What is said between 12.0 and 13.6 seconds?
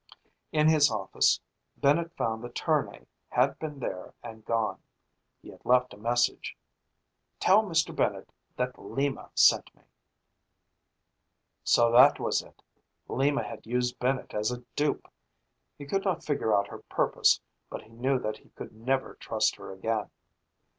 was it Lima